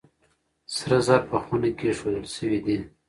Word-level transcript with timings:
سره 0.75 0.97
زر 1.07 1.21
په 1.31 1.37
خونه 1.43 1.69
کې 1.77 1.85
ايښودل 1.89 2.25
شوي 2.35 2.59
دي. 2.65 2.77